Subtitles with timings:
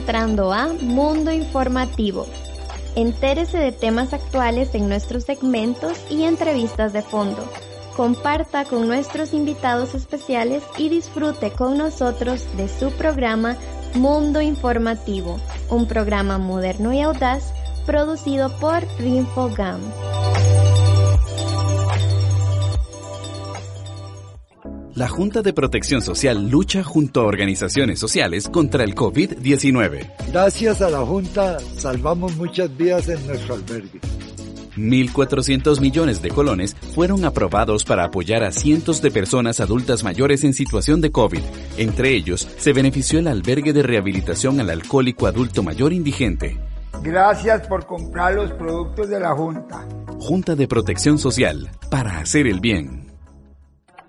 [0.00, 2.26] entrando a Mundo Informativo.
[2.96, 7.44] Entérese de temas actuales en nuestros segmentos y entrevistas de fondo.
[7.98, 13.58] Comparta con nuestros invitados especiales y disfrute con nosotros de su programa
[13.94, 17.52] Mundo Informativo, un programa moderno y audaz
[17.84, 19.80] producido por Rinfogam.
[25.00, 30.12] La Junta de Protección Social lucha junto a organizaciones sociales contra el COVID-19.
[30.30, 33.98] Gracias a la Junta salvamos muchas vidas en nuestro albergue.
[34.76, 40.52] 1.400 millones de colones fueron aprobados para apoyar a cientos de personas adultas mayores en
[40.52, 41.44] situación de COVID.
[41.78, 46.58] Entre ellos, se benefició el albergue de rehabilitación al alcohólico adulto mayor indigente.
[47.02, 49.88] Gracias por comprar los productos de la Junta.
[50.18, 53.09] Junta de Protección Social, para hacer el bien.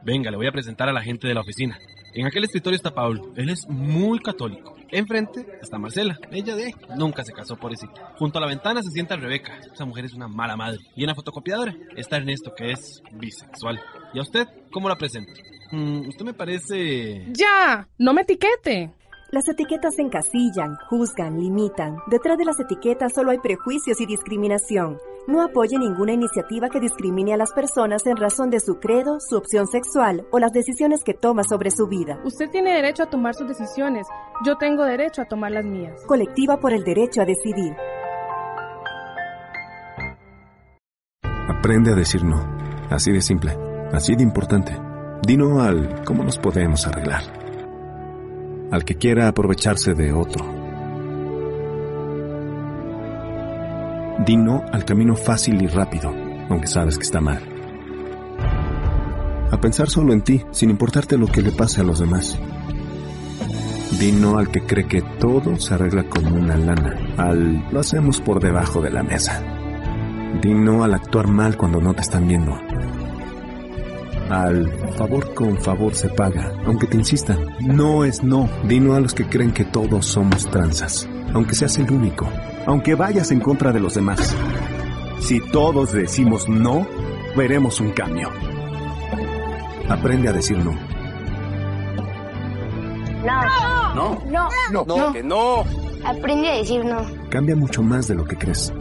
[0.04, 1.78] Venga, le voy a presentar a la gente de la oficina.
[2.14, 4.76] En aquel escritorio está Pablo, él es muy católico.
[4.90, 7.88] Enfrente está Marcela, ella de nunca se casó por ese.
[8.18, 10.80] Junto a la ventana se sienta Rebeca, esa mujer es una mala madre.
[10.96, 13.80] Y en la fotocopiadora está Ernesto, que es bisexual.
[14.14, 15.32] ¿Y a usted cómo la presento?
[15.72, 17.28] Mm, usted me parece...
[17.32, 17.88] ¡Ya!
[17.98, 18.92] ¡No me etiquete!
[19.32, 21.96] Las etiquetas encasillan, juzgan, limitan.
[22.08, 24.98] Detrás de las etiquetas solo hay prejuicios y discriminación.
[25.28, 29.38] No apoye ninguna iniciativa que discrimine a las personas en razón de su credo, su
[29.38, 32.20] opción sexual o las decisiones que toma sobre su vida.
[32.26, 34.08] Usted tiene derecho a tomar sus decisiones.
[34.44, 36.04] Yo tengo derecho a tomar las mías.
[36.08, 37.76] Colectiva por el derecho a decidir.
[41.24, 42.44] Aprende a decir no.
[42.90, 43.56] Así de simple.
[43.94, 44.76] Así de importante.
[45.22, 47.22] Dino al cómo nos podemos arreglar.
[48.72, 50.61] Al que quiera aprovecharse de otro.
[54.26, 56.14] Di no al camino fácil y rápido,
[56.48, 57.42] aunque sabes que está mal.
[59.52, 62.38] A pensar solo en ti, sin importarte lo que le pase a los demás.
[64.00, 68.22] Di no al que cree que todo se arregla con una lana, al lo hacemos
[68.22, 69.42] por debajo de la mesa.
[70.40, 72.56] Di no al actuar mal cuando no te están viendo.
[74.30, 77.40] Al favor con favor se paga, aunque te insistan.
[77.60, 78.48] No es no.
[78.68, 82.30] Di no a los que creen que todos somos tranzas, aunque seas el único,
[82.66, 84.36] aunque vayas en contra de los demás.
[85.20, 86.88] Si todos decimos no,
[87.36, 88.30] veremos un cambio.
[89.90, 90.72] Aprende a decir no.
[93.24, 93.96] No.
[93.96, 94.22] No.
[94.26, 94.50] No.
[94.72, 95.64] No, No, que no.
[96.04, 97.06] Aprende a decir no.
[97.30, 98.74] Cambia mucho más de lo que crees.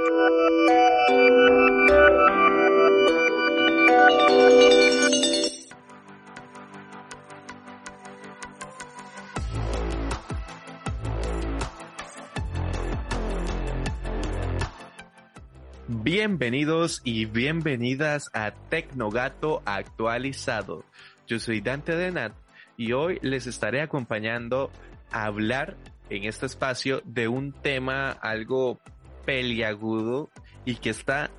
[16.23, 20.85] Bienvenidos y bienvenidas a Tecnogato actualizado.
[21.27, 22.35] Yo soy Dante Denat
[22.77, 24.71] y hoy les estaré acompañando
[25.13, 25.79] a hablar
[26.11, 28.79] en este espacio de un tema algo
[29.25, 30.29] peliagudo
[30.67, 31.31] y que está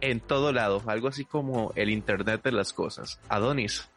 [0.00, 3.18] en todo lado, algo así como el Internet de las cosas.
[3.28, 3.90] Adonis.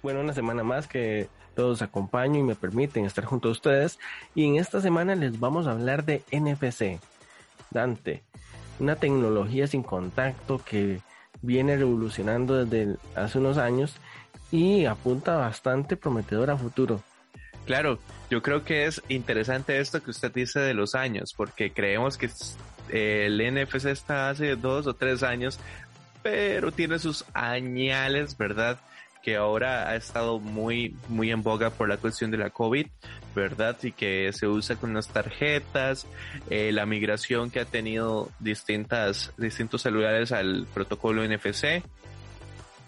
[0.00, 3.98] Bueno, una semana más que todos acompaño y me permiten estar junto a ustedes.
[4.36, 7.00] Y en esta semana les vamos a hablar de NFC.
[7.72, 8.22] Dante,
[8.78, 11.00] una tecnología sin contacto que
[11.42, 13.94] viene revolucionando desde hace unos años
[14.50, 17.02] y apunta bastante prometedor a futuro.
[17.66, 17.98] Claro,
[18.30, 22.30] yo creo que es interesante esto que usted dice de los años, porque creemos que
[22.90, 25.60] el NFC está hace dos o tres años,
[26.22, 28.78] pero tiene sus añales, ¿verdad?
[29.28, 32.86] Que ahora ha estado muy, muy en boga por la cuestión de la COVID,
[33.34, 33.76] ¿verdad?
[33.82, 36.06] Y que se usa con las tarjetas,
[36.48, 41.82] eh, la migración que ha tenido distintas, distintos celulares al protocolo NFC.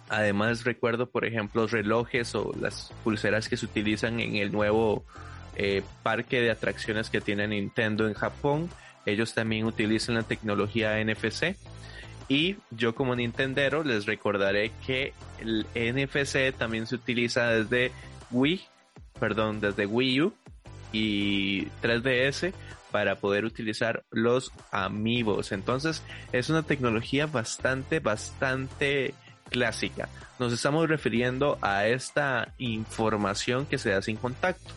[0.08, 5.04] Además recuerdo, por ejemplo, los relojes o las pulseras que se utilizan en el nuevo
[5.56, 8.70] eh, parque de atracciones que tiene Nintendo en Japón.
[9.04, 11.54] Ellos también utilizan la tecnología NFC.
[12.30, 17.90] Y yo como Nintendero les recordaré que el NFC también se utiliza desde
[18.30, 18.60] Wii,
[19.18, 20.34] perdón, desde Wii U
[20.92, 22.52] y 3DS
[22.92, 25.50] para poder utilizar los amigos.
[25.50, 29.12] Entonces es una tecnología bastante, bastante
[29.48, 30.08] clásica.
[30.38, 34.72] Nos estamos refiriendo a esta información que se da sin contacto.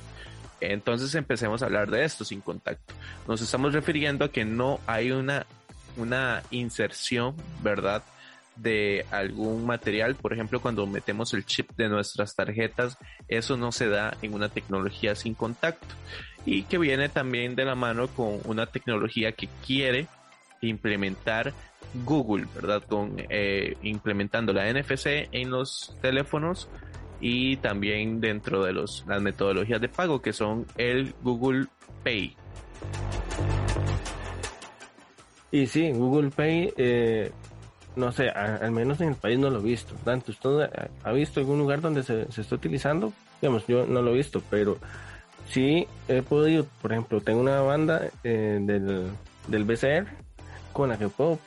[0.59, 2.95] Entonces empecemos a hablar de esto sin contacto.
[3.27, 5.45] Nos estamos refiriendo a que no hay una,
[5.97, 8.03] una inserción, ¿verdad?
[8.55, 12.97] de algún material, por ejemplo, cuando metemos el chip de nuestras tarjetas,
[13.27, 15.87] eso no se da en una tecnología sin contacto
[16.45, 20.07] y que viene también de la mano con una tecnología que quiere
[20.61, 21.53] implementar
[22.05, 22.83] Google, ¿verdad?
[22.83, 26.69] Con eh, implementando la NFC en los teléfonos
[27.21, 31.67] y también dentro de los, las metodologías de pago que son el Google
[32.03, 32.35] Pay.
[35.53, 37.31] Y sí, Google Pay, eh,
[37.95, 39.93] no sé, al menos en el país no lo he visto.
[39.93, 40.69] ¿usted
[41.03, 43.13] ha visto algún lugar donde se, está utilizando?
[43.39, 44.79] Digamos, yo no lo he visto, pero
[45.47, 49.11] sí he podido, por ejemplo, tengo una banda eh, del,
[49.47, 50.07] del BCR
[50.73, 51.37] con la que puedo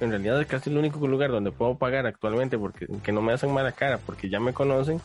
[0.00, 3.32] en realidad es casi el único lugar donde puedo pagar actualmente porque que no me
[3.32, 5.00] hacen mala cara porque ya me conocen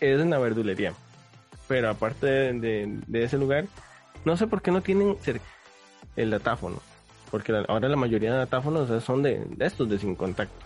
[0.00, 0.92] es en la verdulería.
[1.68, 3.66] Pero aparte de, ese lugar,
[4.24, 5.16] no sé por qué no tienen
[6.16, 6.80] el datáfono.
[7.30, 10.64] Porque ahora la mayoría de datáfonos son de, estos de sin contacto.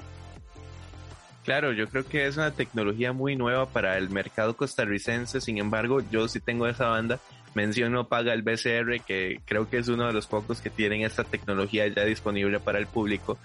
[1.45, 5.41] Claro, yo creo que es una tecnología muy nueva para el mercado costarricense.
[5.41, 7.19] Sin embargo, yo sí tengo esa banda.
[7.55, 11.25] Menciono Paga el BCR, que creo que es uno de los pocos que tienen esta
[11.25, 13.39] tecnología ya disponible para el público.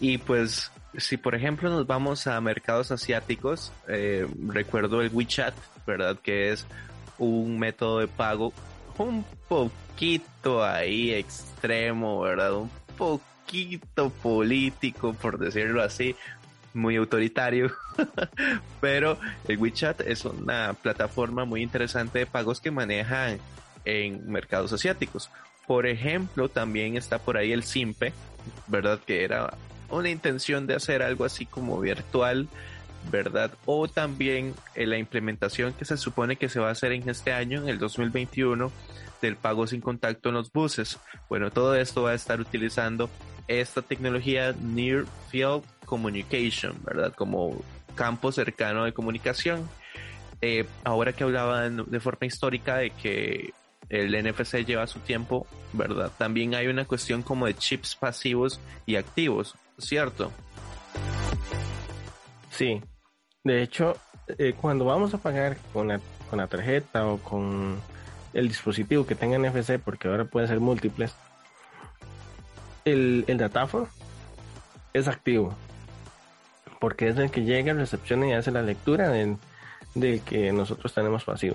[0.00, 5.54] Y pues si por ejemplo nos vamos a mercados asiáticos, eh, recuerdo el WeChat,
[5.86, 6.18] ¿verdad?
[6.22, 6.66] Que es
[7.18, 8.52] un método de pago
[8.98, 12.54] un poquito ahí extremo, ¿verdad?
[12.54, 16.16] Un poquito político, por decirlo así,
[16.74, 17.72] muy autoritario,
[18.80, 23.38] pero el WeChat es una plataforma muy interesante de pagos que manejan
[23.84, 25.30] en mercados asiáticos.
[25.66, 28.12] Por ejemplo, también está por ahí el Simpe,
[28.68, 29.00] ¿verdad?
[29.04, 29.54] Que era
[29.90, 32.48] una intención de hacer algo así como virtual,
[33.10, 33.52] ¿verdad?
[33.64, 37.32] O también en la implementación que se supone que se va a hacer en este
[37.32, 38.70] año, en el 2021,
[39.22, 40.98] del pago sin contacto en los buses.
[41.28, 43.10] Bueno, todo esto va a estar utilizando
[43.48, 47.14] esta tecnología Near Field Communication, ¿verdad?
[47.14, 47.62] Como
[47.94, 49.68] campo cercano de comunicación.
[50.42, 53.52] Eh, ahora que hablaban de forma histórica de que
[53.88, 56.10] el NFC lleva su tiempo, ¿verdad?
[56.18, 60.32] También hay una cuestión como de chips pasivos y activos, ¿cierto?
[62.50, 62.80] Sí.
[63.46, 63.96] De hecho,
[64.38, 67.76] eh, cuando vamos a pagar con la, con la tarjeta o con
[68.34, 71.14] el dispositivo que tenga NFC, porque ahora pueden ser múltiples,
[72.84, 73.86] el, el datáfono
[74.92, 75.54] es activo.
[76.80, 79.36] Porque es el que llega, recepciona y hace la lectura del,
[79.94, 81.54] del que nosotros tenemos pasivo.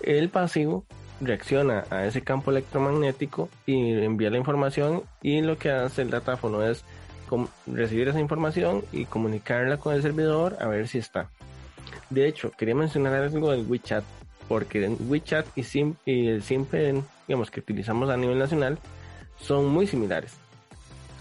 [0.00, 0.86] El pasivo
[1.20, 6.62] reacciona a ese campo electromagnético y envía la información y lo que hace el datáfono
[6.62, 6.82] es
[7.66, 11.30] recibir esa información y comunicarla con el servidor a ver si está.
[12.10, 14.04] De hecho, quería mencionar algo del WeChat,
[14.48, 18.78] porque en WeChat y, Sim, y el Simple, digamos, que utilizamos a nivel nacional,
[19.38, 20.34] son muy similares.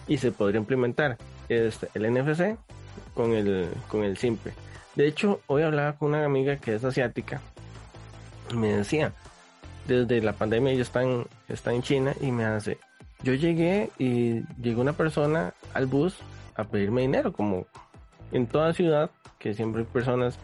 [0.08, 1.18] Y se podría implementar
[1.50, 2.58] este, el NFC
[3.14, 4.54] con el, con el Simple.
[4.96, 7.42] De hecho, hoy hablaba con una amiga que es asiática.
[8.52, 9.12] Y me decía,
[9.88, 12.78] desde la pandemia ella está en, está en China y me hace,
[13.26, 16.16] yo llegué y llegó una persona al bus
[16.54, 17.66] a pedirme dinero, como
[18.32, 20.38] en toda ciudad, que siempre hay personas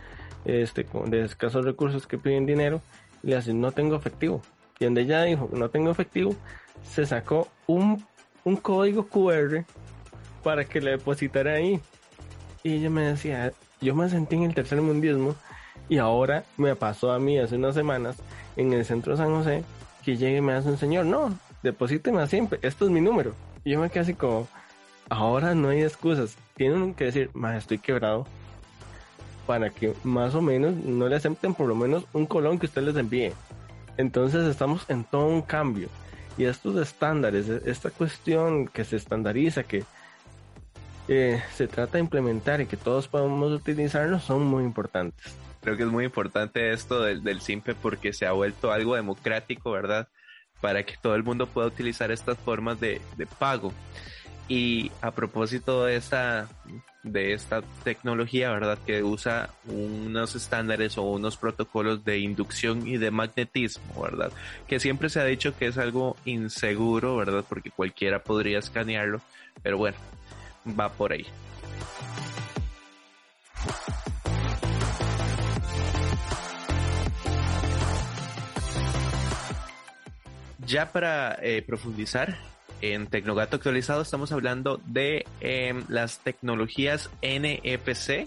[0.45, 2.81] este, de escasos recursos que piden dinero,
[3.21, 4.41] y le hacen, no tengo efectivo.
[4.79, 6.35] Y donde ella dijo, no tengo efectivo,
[6.83, 8.03] se sacó un,
[8.43, 9.63] un código QR
[10.43, 11.79] para que le depositara ahí.
[12.63, 15.35] Y ella me decía, yo me sentí en el tercer mundismo
[15.87, 18.17] y ahora me pasó a mí hace unas semanas
[18.55, 19.63] en el centro de San José
[20.03, 23.33] que llegue y me hace un señor, no, deposíteme siempre, esto es mi número.
[23.63, 24.47] Y yo me quedé así como,
[25.09, 28.25] ahora no hay excusas, tienen que decir, más estoy quebrado,
[29.47, 32.83] para que más o menos no le acepten por lo menos un colón que usted
[32.83, 33.33] les envíe.
[33.97, 35.89] Entonces estamos en todo un cambio.
[36.37, 39.83] Y estos estándares, esta cuestión que se estandariza, que
[41.07, 45.35] que se trata de implementar y que todos podamos utilizarlos son muy importantes.
[45.61, 49.71] Creo que es muy importante esto del, del simpe porque se ha vuelto algo democrático,
[49.71, 50.07] ¿verdad?
[50.61, 53.73] Para que todo el mundo pueda utilizar estas formas de, de pago.
[54.47, 56.47] Y a propósito de esta,
[57.03, 58.77] de esta tecnología, ¿verdad?
[58.85, 64.31] Que usa unos estándares o unos protocolos de inducción y de magnetismo, ¿verdad?
[64.67, 67.45] Que siempre se ha dicho que es algo inseguro, ¿verdad?
[67.47, 69.21] Porque cualquiera podría escanearlo,
[69.63, 69.97] pero bueno,
[70.79, 71.25] va por ahí.
[80.71, 82.37] Ya para eh, profundizar
[82.79, 88.25] en Tecnogato actualizado estamos hablando de em, las tecnologías NFC,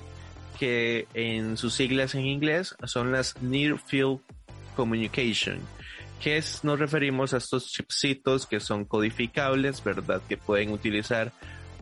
[0.58, 4.20] que en sus siglas en inglés son las Near Field
[4.76, 5.58] Communication,
[6.20, 10.20] que nos referimos a estos chipsitos que son codificables, ¿verdad?
[10.28, 11.32] Que pueden utilizar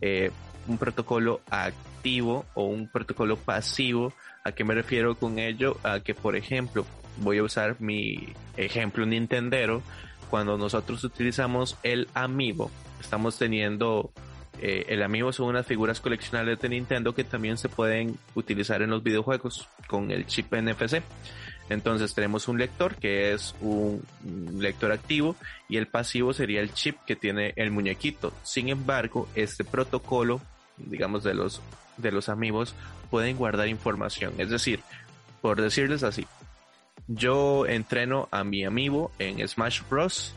[0.01, 0.31] eh,
[0.69, 4.13] un protocolo activo o un protocolo pasivo.
[4.45, 5.77] ¿A qué me refiero con ello?
[5.83, 9.83] A que, por ejemplo, voy a usar mi ejemplo Nintendero
[10.33, 14.15] cuando nosotros utilizamos el Amiibo, estamos teniendo
[14.63, 18.89] eh, el Amiibo son unas figuras coleccionables de Nintendo que también se pueden utilizar en
[18.89, 21.03] los videojuegos con el chip NFC.
[21.69, 24.03] Entonces tenemos un lector que es un
[24.57, 25.37] lector activo
[25.69, 28.33] y el pasivo sería el chip que tiene el muñequito.
[28.43, 30.41] Sin embargo, este protocolo,
[30.79, 31.61] digamos de los
[31.99, 32.75] de los amigos,
[33.11, 34.33] pueden guardar información.
[34.39, 34.81] Es decir,
[35.43, 36.27] por decirles así,
[37.09, 40.35] yo entreno a mi amigo en Smash Bros.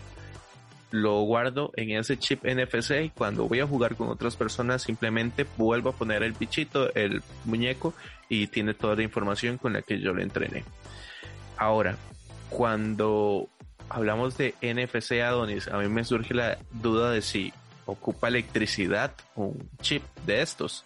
[0.92, 5.46] Lo guardo en ese chip NFC y cuando voy a jugar con otras personas simplemente
[5.58, 7.94] vuelvo a poner el bichito, el muñeco
[8.30, 10.64] y tiene toda la información con la que yo lo entrené.
[11.58, 11.98] Ahora,
[12.50, 13.50] cuando
[13.90, 17.54] hablamos de NFC Adonis, a mí me surge la duda de si
[17.86, 20.86] ocupa electricidad un chip de estos.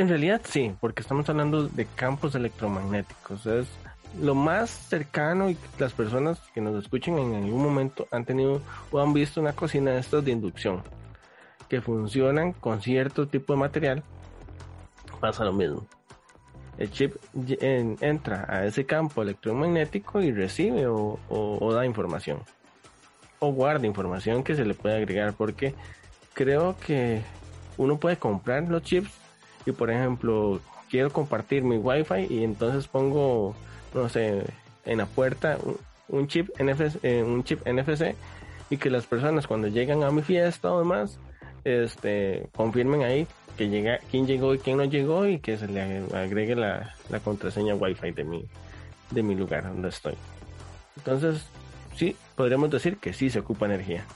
[0.00, 3.44] En realidad sí, porque estamos hablando de campos electromagnéticos.
[3.44, 3.66] Es
[4.18, 8.98] lo más cercano y las personas que nos escuchen en algún momento han tenido o
[8.98, 10.82] han visto una cocina de estos de inducción
[11.68, 14.02] que funcionan con cierto tipo de material.
[15.20, 15.86] Pasa lo mismo.
[16.78, 17.16] El chip
[17.60, 22.38] entra a ese campo electromagnético y recibe o da información.
[23.38, 25.74] O guarda información que se le puede agregar porque
[26.32, 27.20] creo que
[27.76, 29.19] uno puede comprar los chips
[29.66, 33.54] y por ejemplo quiero compartir mi wifi y entonces pongo
[33.94, 34.44] no sé
[34.84, 35.58] en la puerta
[36.08, 38.14] un, chip NFC eh, un chip NFC
[38.70, 41.18] y que las personas cuando llegan a mi fiesta o demás
[41.64, 43.26] este confirmen ahí
[43.56, 47.20] que llega quién llegó y quién no llegó y que se le agregue la, la
[47.20, 48.44] contraseña wifi de mi
[49.10, 50.14] de mi lugar donde estoy.
[50.96, 51.44] Entonces
[51.96, 54.06] sí podríamos decir que sí se ocupa energía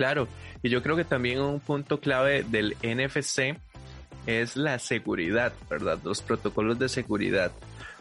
[0.00, 0.28] Claro,
[0.62, 3.60] y yo creo que también un punto clave del NFC
[4.24, 5.98] es la seguridad, ¿verdad?
[6.02, 7.52] Los protocolos de seguridad.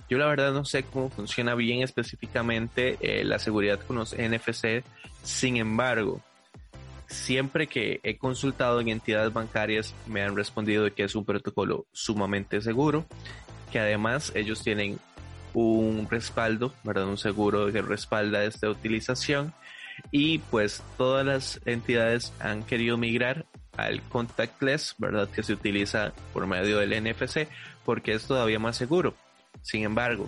[0.10, 4.82] Yo la verdad no sé cómo funciona bien específicamente eh, la seguridad con los NFC,
[5.24, 6.22] sin embargo,
[7.08, 12.62] siempre que he consultado en entidades bancarias me han respondido que es un protocolo sumamente
[12.62, 13.06] seguro,
[13.74, 15.00] que además ellos tienen
[15.53, 17.08] un respaldo, ¿verdad?
[17.08, 19.53] Un seguro que respalda esta utilización
[20.12, 23.46] y pues todas las entidades han querido migrar
[23.77, 25.29] al contactless, ¿verdad?
[25.29, 27.48] Que se utiliza por medio del NFC
[27.86, 29.13] porque es todavía más seguro.
[29.62, 30.27] Sin embargo,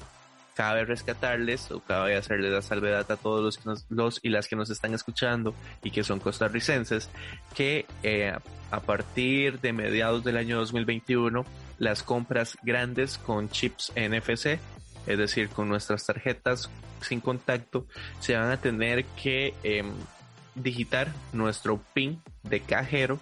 [0.56, 4.56] cabe rescatarles o cabe hacerles la salvedad a todos los, que nos, y las que
[4.56, 7.10] nos están escuchando y que son costarricenses
[7.56, 8.34] que eh,
[8.70, 11.46] a partir de mediados del año 2021
[11.78, 14.60] las compras grandes con chips NFC
[15.08, 16.70] es decir, con nuestras tarjetas
[17.02, 17.86] sin contacto,
[18.20, 19.92] se van a tener que em,
[20.56, 23.20] digitar nuestro PIN de cajero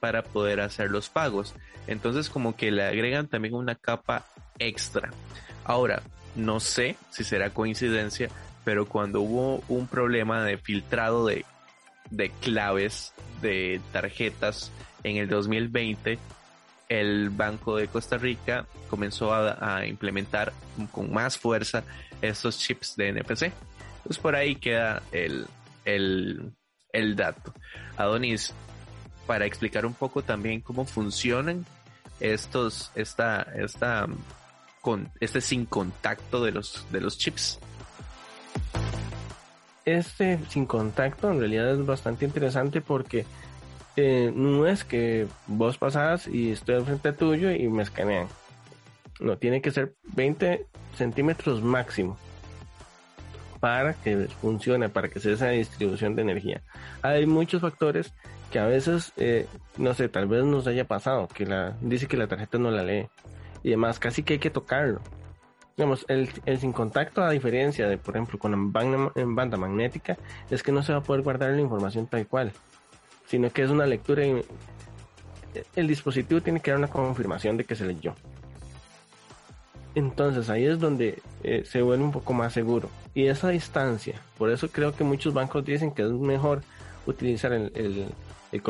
[0.00, 1.54] para poder hacer los pagos.
[1.86, 4.26] Entonces como que le agregan también una capa
[4.58, 5.10] extra.
[5.64, 6.02] Ahora,
[6.34, 8.28] no sé si será coincidencia,
[8.64, 11.44] pero cuando hubo un problema de filtrado de,
[12.10, 14.70] de claves de tarjetas
[15.02, 16.18] en el 2020,
[16.90, 20.52] el Banco de Costa Rica comenzó a, implementar
[20.90, 21.84] con más fuerza
[22.20, 23.52] estos chips de NFC.
[24.02, 25.46] Pues por ahí queda el,
[25.84, 26.52] el,
[26.92, 27.54] el dato.
[27.96, 28.52] Adonis,
[29.26, 31.64] para explicar un poco también cómo funcionan
[32.18, 34.08] estos, esta, esta,
[34.80, 37.60] con, este sin contacto de los, de los chips.
[39.84, 43.24] Este sin contacto en realidad es bastante interesante porque
[44.00, 48.28] eh, no es que vos pasás y estoy frente tuyo y me escanean.
[49.20, 50.66] No, tiene que ser 20
[50.96, 52.16] centímetros máximo
[53.60, 56.62] para que funcione, para que sea esa distribución de energía.
[57.02, 58.14] Hay muchos factores
[58.50, 62.16] que a veces, eh, no sé, tal vez nos haya pasado, que la, dice que
[62.16, 63.08] la tarjeta no la lee
[63.62, 65.02] y demás, casi que hay que tocarlo.
[65.76, 66.28] Digamos, el,
[66.58, 70.16] sin contacto, a diferencia de, por ejemplo, con en banda magnética,
[70.50, 72.52] es que no se va a poder guardar la información tal cual
[73.30, 74.42] sino que es una lectura y
[75.76, 78.12] el dispositivo tiene que dar una confirmación de que se leyó.
[79.94, 82.90] Entonces ahí es donde eh, se vuelve un poco más seguro.
[83.14, 86.62] Y esa distancia, por eso creo que muchos bancos dicen que es mejor
[87.06, 88.06] utilizar el, el,
[88.50, 88.62] el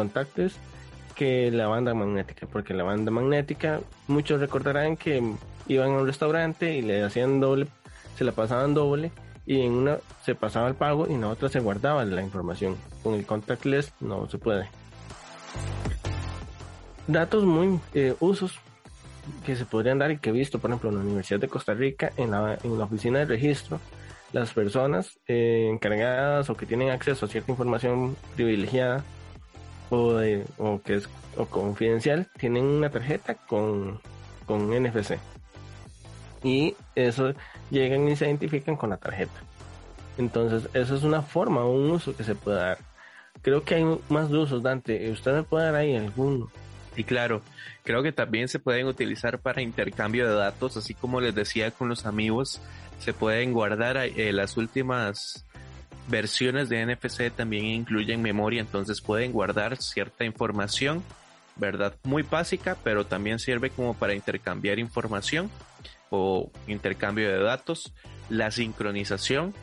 [1.15, 5.23] que la banda magnética, porque la banda magnética, muchos recordarán que
[5.69, 7.67] iban a un restaurante y le hacían doble,
[8.19, 9.11] se la pasaban doble
[9.47, 12.77] y en una se pasaba el pago y en la otra se guardaba la información.
[13.03, 14.69] Con el contactless no se puede.
[17.07, 18.59] Datos muy eh, usos
[19.45, 21.75] que se podrían dar y que he visto, por ejemplo, en la Universidad de Costa
[21.75, 23.81] Rica, en la, en la oficina de registro,
[24.33, 29.05] las personas eh, encargadas o que tienen acceso a cierta información privilegiada
[29.91, 34.01] o, de, o que es o confidencial tienen una tarjeta con,
[34.47, 35.19] con NFC
[36.43, 37.35] y eso
[37.71, 39.41] llegan y se identifican con la tarjeta.
[40.19, 42.79] Entonces, eso es una forma, un uso que se puede dar.
[43.43, 45.11] Creo que hay más usos, Dante.
[45.11, 46.51] ¿Usted me puede dar ahí alguno?
[46.97, 47.43] Y claro,
[47.85, 51.89] creo que también se pueden utilizar para intercambio de datos, así como les decía con
[51.89, 52.61] los amigos,
[52.99, 55.45] se pueden guardar eh, las últimas
[56.09, 61.03] versiones de NFC también incluyen memoria, entonces pueden guardar cierta información,
[61.57, 61.95] ¿verdad?
[62.03, 65.51] Muy básica, pero también sirve como para intercambiar información
[66.11, 67.93] o intercambio de datos,
[68.29, 69.55] la sincronización,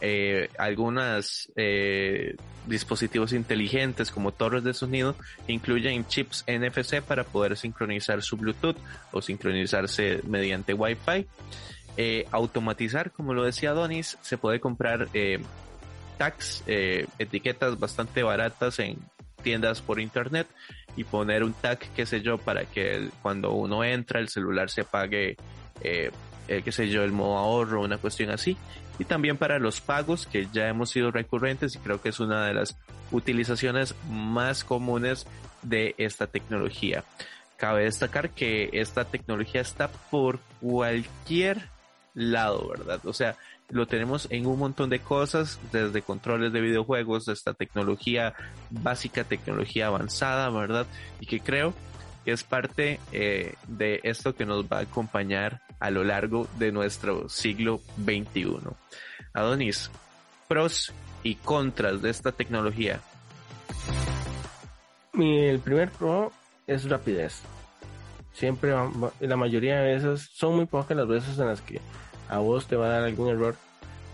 [0.00, 2.36] eh, algunos eh,
[2.66, 5.14] dispositivos inteligentes como torres de sonido
[5.48, 8.76] incluyen chips NFC para poder sincronizar su Bluetooth
[9.12, 11.26] o sincronizarse mediante Wi-Fi.
[11.96, 15.08] Eh, automatizar, como lo decía Donis, se puede comprar
[16.18, 18.98] tags, etiquetas bastante baratas en
[19.42, 20.48] tiendas por internet
[20.96, 24.82] y poner un tag, qué sé yo, para que cuando uno entra el celular se
[24.82, 25.36] apague
[25.80, 26.10] eh,
[26.48, 28.56] eh, qué sé yo, el modo ahorro, una cuestión así.
[28.98, 32.46] Y también para los pagos que ya hemos sido recurrentes y creo que es una
[32.46, 32.76] de las
[33.10, 35.26] utilizaciones más comunes
[35.62, 37.02] de esta tecnología.
[37.56, 41.68] Cabe destacar que esta tecnología está por cualquier
[42.14, 43.00] lado, ¿verdad?
[43.04, 43.36] O sea,
[43.70, 48.34] lo tenemos en un montón de cosas, desde controles de videojuegos, esta tecnología
[48.70, 50.86] básica, tecnología avanzada, ¿verdad?
[51.20, 51.74] Y que creo
[52.32, 57.28] es parte eh, de esto que nos va a acompañar a lo largo de nuestro
[57.28, 58.58] siglo XXI.
[59.32, 59.90] Adonis,
[60.48, 63.00] pros y contras de esta tecnología.
[65.14, 66.32] El primer pro
[66.66, 67.42] es rapidez.
[68.32, 68.72] Siempre,
[69.20, 71.80] la mayoría de veces, son muy pocas las veces en las que
[72.28, 73.54] a vos te va a dar algún error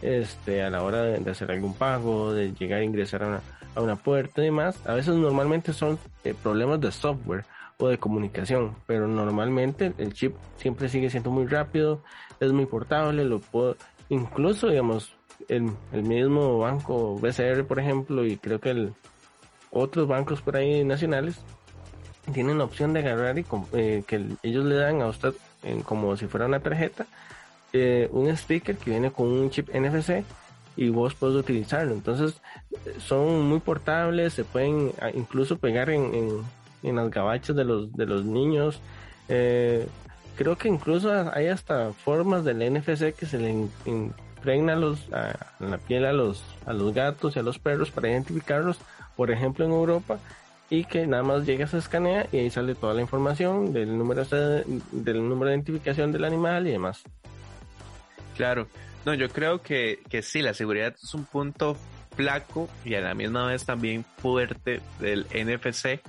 [0.03, 3.41] este, a la hora de, hacer algún pago, de llegar a ingresar a una,
[3.75, 4.79] a una puerta y demás.
[4.87, 7.45] A veces normalmente son eh, problemas de software
[7.89, 12.03] de comunicación, pero normalmente el chip siempre sigue siendo muy rápido,
[12.41, 13.77] es muy portable, lo puedo,
[14.09, 15.15] incluso digamos,
[15.49, 18.93] el, el mismo banco BCR, por ejemplo, y creo que el,
[19.71, 21.41] otros bancos por ahí nacionales
[22.33, 25.35] tienen la opción de agarrar y eh, que ellos le dan a usted
[25.85, 27.07] como si fuera una tarjeta
[27.73, 30.25] eh, un sticker que viene con un chip NFC
[30.77, 31.93] y vos puedes utilizarlo.
[31.93, 32.41] Entonces
[32.99, 36.29] son muy portables, se pueden ah, incluso pegar en, en
[36.83, 38.81] las gabachas de los, de los niños.
[39.29, 39.87] Eh,
[40.37, 43.51] creo que incluso hay hasta formas del NFC que se le
[43.85, 48.11] impregna los, a, la piel a los, a los gatos y a los perros para
[48.11, 48.79] identificarlos,
[49.17, 50.19] por ejemplo en Europa,
[50.71, 54.25] y que nada más llega, se escanea y ahí sale toda la información del número
[54.25, 57.03] de, del número de identificación del animal y demás.
[58.37, 58.67] Claro,
[59.05, 61.77] no, yo creo que, que sí, la seguridad es un punto
[62.17, 66.01] flaco y a la misma vez también fuerte del NFC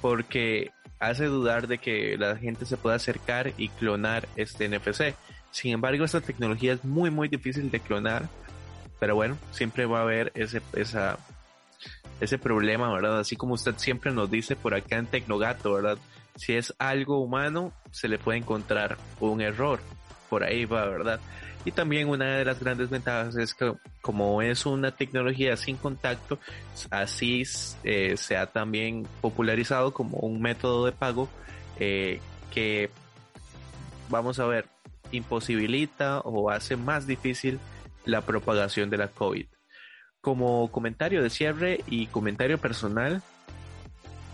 [0.00, 5.14] porque hace dudar de que la gente se pueda acercar y clonar este NFC.
[5.50, 8.28] Sin embargo, esta tecnología es muy muy difícil de clonar,
[8.98, 11.18] pero bueno, siempre va a haber ese esa
[12.20, 13.20] ese problema, ¿verdad?
[13.20, 15.98] Así como usted siempre nos dice por acá en Tecnogato, ¿verdad?
[16.36, 19.80] Si es algo humano, se le puede encontrar un error.
[20.28, 21.20] Por ahí va, ¿verdad?
[21.64, 26.38] Y también una de las grandes ventajas es que como es una tecnología sin contacto,
[26.90, 27.42] así
[27.84, 31.28] eh, se ha también popularizado como un método de pago
[31.78, 32.20] eh,
[32.52, 32.90] que,
[34.08, 34.66] vamos a ver,
[35.12, 37.58] imposibilita o hace más difícil
[38.06, 39.46] la propagación de la COVID.
[40.22, 43.22] Como comentario de cierre y comentario personal,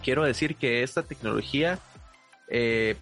[0.02, 1.80] quiero decir que esta tecnología
[2.48, 2.96] eh,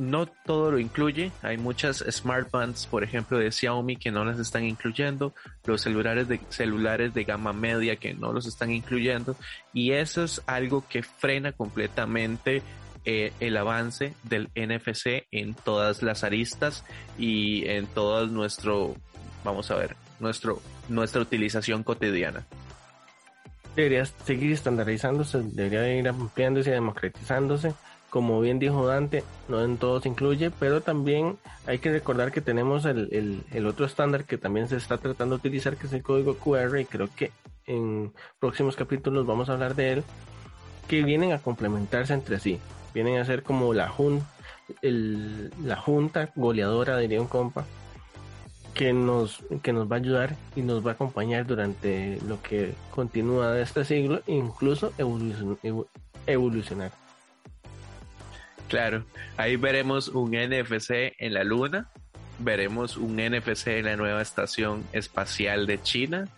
[0.00, 1.30] no todo lo incluye.
[1.42, 5.34] Hay muchas smartbands, por ejemplo, de Xiaomi que no las están incluyendo,
[5.64, 9.36] los celulares de celulares de gama media que no los están incluyendo,
[9.74, 12.62] y eso es algo que frena completamente
[13.04, 16.84] eh, el avance del NFC en todas las aristas
[17.18, 18.96] y en todo nuestro,
[19.44, 22.46] vamos a ver, nuestro, nuestra utilización cotidiana.
[23.76, 27.74] Debería seguir estandarizándose, debería ir ampliándose y democratizándose
[28.10, 32.40] como bien dijo Dante, no en todo se incluye, pero también hay que recordar que
[32.40, 36.02] tenemos el, el, otro estándar que también se está tratando de utilizar, que es el
[36.02, 37.30] código QR, y creo que
[37.66, 40.04] en próximos capítulos vamos a hablar de él,
[40.88, 42.58] que vienen a complementarse entre sí,
[42.92, 44.22] vienen a ser como la, jun,
[44.82, 47.64] el, la junta goleadora, diría un compa,
[48.74, 52.74] que nos, que nos va a ayudar y nos va a acompañar durante lo que
[52.90, 54.92] continúa de este siglo, incluso
[56.26, 56.92] evolucionar.
[58.70, 59.04] Claro,
[59.36, 61.90] ahí veremos un NFC en la Luna,
[62.38, 66.28] veremos un NFC en la nueva estación espacial de China.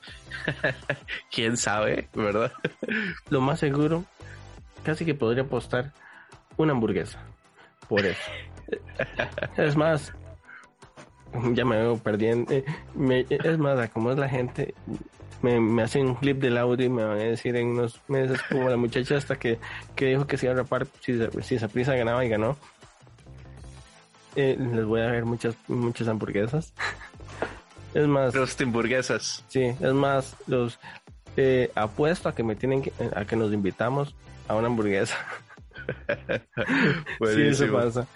[1.31, 2.51] ¿Quién sabe, verdad?
[3.29, 4.07] Lo más seguro,
[4.83, 5.93] casi que podría apostar
[6.57, 7.23] una hamburguesa
[7.87, 8.31] por eso.
[9.59, 10.15] Es más,
[11.55, 12.53] ya me veo perdiendo.
[12.53, 12.65] Eh,
[13.29, 14.75] es más, como es la gente,
[15.43, 18.69] me, hacen un clip del audio y me van a decir en unos meses como
[18.69, 19.59] la muchacha hasta que,
[19.97, 22.57] dijo que se iba a rapar si, si esa prisa ganaba y ganó.
[24.35, 26.73] Eh, les voy a ver muchas, muchas hamburguesas.
[27.95, 28.35] es más.
[28.35, 29.45] Los hamburguesas.
[29.49, 30.79] Sí, es más, los
[31.37, 34.15] eh, apuesto a que me tienen que, a que nos invitamos
[34.49, 35.17] a una hamburguesa.
[37.35, 38.07] sí, eso pasa.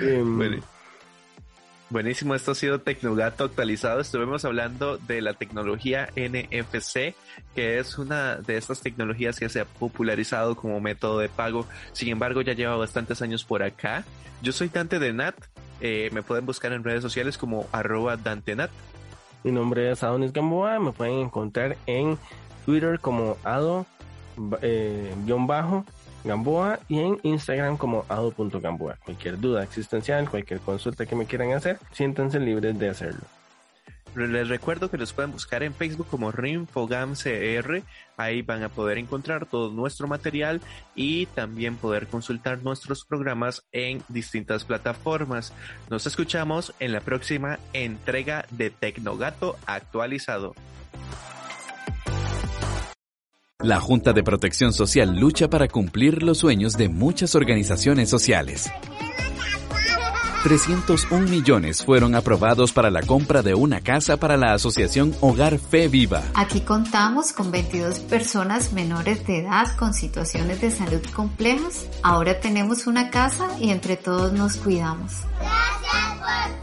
[0.00, 0.60] Em,
[1.92, 4.00] Buenísimo, esto ha sido Tecnogato actualizado.
[4.00, 7.14] Estuvimos hablando de la tecnología NFC,
[7.54, 11.66] que es una de estas tecnologías que se ha popularizado como método de pago.
[11.92, 14.06] Sin embargo, ya lleva bastantes años por acá.
[14.40, 15.34] Yo soy Dante de Nat.
[15.82, 18.70] Eh, me pueden buscar en redes sociales como arroba Dantenat.
[19.44, 20.78] Mi nombre es Adonis Gamboa.
[20.78, 22.16] Me pueden encontrar en
[22.64, 23.84] Twitter como Ado
[24.62, 25.84] eh, bajo
[26.24, 28.98] Gamboa y en Instagram como ado.gamboa.
[29.04, 33.22] Cualquier duda existencial, cualquier consulta que me quieran hacer, siéntanse libres de hacerlo.
[34.14, 37.82] Les recuerdo que los pueden buscar en Facebook como RinfogamCR.
[38.18, 40.60] Ahí van a poder encontrar todo nuestro material
[40.94, 45.54] y también poder consultar nuestros programas en distintas plataformas.
[45.88, 50.54] Nos escuchamos en la próxima entrega de Tecnogato actualizado.
[53.62, 58.68] La Junta de Protección Social lucha para cumplir los sueños de muchas organizaciones sociales.
[60.42, 65.86] 301 millones fueron aprobados para la compra de una casa para la asociación Hogar Fe
[65.86, 66.24] Viva.
[66.34, 71.86] Aquí contamos con 22 personas menores de edad con situaciones de salud complejas.
[72.02, 75.12] Ahora tenemos una casa y entre todos nos cuidamos.
[75.38, 76.62] Gracias por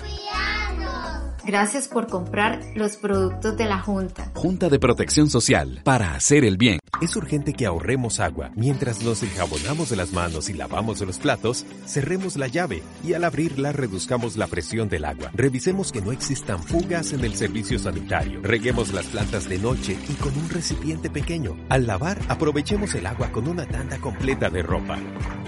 [1.49, 4.31] Gracias por comprar los productos de la Junta.
[4.35, 6.78] Junta de Protección Social, para hacer el bien.
[7.01, 8.51] Es urgente que ahorremos agua.
[8.55, 13.23] Mientras nos enjabonamos de las manos y lavamos los platos, cerremos la llave y al
[13.23, 15.31] abrirla reduzcamos la presión del agua.
[15.33, 18.41] Revisemos que no existan fugas en el servicio sanitario.
[18.43, 21.55] Reguemos las plantas de noche y con un recipiente pequeño.
[21.69, 24.99] Al lavar, aprovechemos el agua con una tanda completa de ropa.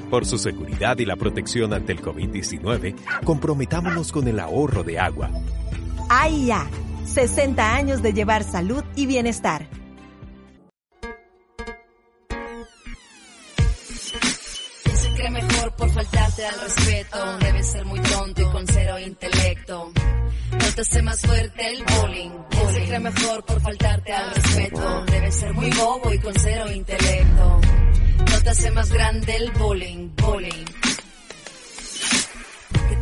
[0.10, 5.30] Por su seguridad y la protección ante el COVID-19, comprometámonos con el ahorro de agua.
[6.08, 6.66] AIA,
[7.06, 9.81] 60 años de llevar salud y bienestar.
[15.52, 19.92] Se mejor por faltarte al respeto, debe ser muy tonto y con cero intelecto.
[20.52, 22.30] No te hace más fuerte el bullying.
[22.74, 27.62] Se cree mejor por faltarte al respeto, debe ser muy bobo y con cero intelecto.
[28.32, 30.91] No te hace más grande el bullying, bullying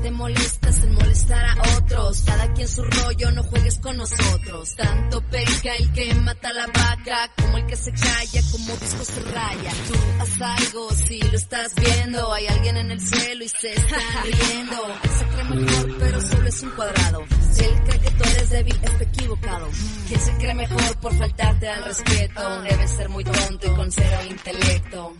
[0.01, 2.23] te molestas en molestar a otros.
[2.25, 4.75] Cada quien su rollo, no juegues con nosotros.
[4.75, 9.21] Tanto peca el que mata la vaca, como el que se calla, como disco se
[9.31, 9.71] raya.
[9.87, 12.33] Tú haz algo, si lo estás viendo.
[12.33, 14.77] Hay alguien en el cielo y se está riendo.
[15.17, 17.25] se cree mejor, pero solo es un cuadrado.
[17.51, 19.67] Si él cree que tú eres débil, está equivocado.
[20.07, 22.61] ¿Quién se cree mejor por faltarte al respeto?
[22.61, 25.13] Debe ser muy tonto y con cero intelecto.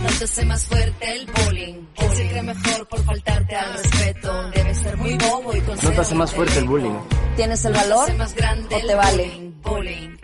[0.00, 1.86] No te hace más fuerte el bullying.
[1.96, 4.17] ¿Quién se cree mejor por faltarte al respeto?
[4.54, 6.94] Debe ser muy bobo y No te hace más fuerte el bullying.
[7.36, 9.52] ¿Tienes el valor más grande o te vale?
[9.62, 10.16] Bullying.